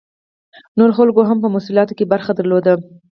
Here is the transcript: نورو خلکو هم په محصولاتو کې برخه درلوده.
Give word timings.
نورو 0.77 0.93
خلکو 0.99 1.21
هم 1.29 1.37
په 1.43 1.47
محصولاتو 1.53 1.93
کې 1.97 2.09
برخه 2.13 2.31
درلوده. 2.35 2.73